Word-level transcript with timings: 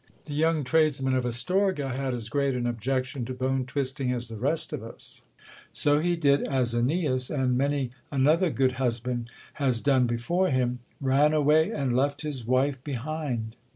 The 0.25 0.33
young 0.33 0.63
tradesman 0.63 1.13
of 1.13 1.27
Astorga 1.27 1.89
had 1.89 2.15
as 2.15 2.27
great 2.27 2.55
an 2.55 2.65
objection 2.65 3.23
to 3.25 3.35
bone 3.35 3.67
twisting 3.67 4.11
as 4.11 4.29
the 4.29 4.35
rest 4.35 4.73
of 4.73 4.81
us: 4.81 5.25
so 5.73 5.99
he 5.99 6.15
did 6.15 6.41
as 6.47 6.73
Eneas, 6.73 7.29
and 7.29 7.55
many 7.55 7.91
another 8.11 8.49
good 8.49 8.71
husband 8.81 9.29
has 9.61 9.79
done 9.79 10.07
before 10.07 10.49
him;— 10.49 10.79
ran 11.01 11.33
away 11.33 11.69
and 11.71 11.95
left 11.95 12.23
his 12.23 12.47
wife 12.47 12.83
behind. 12.83 13.55